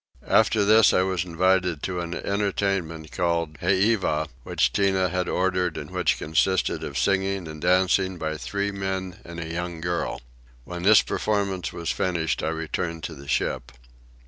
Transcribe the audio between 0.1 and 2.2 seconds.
After this I was invited to an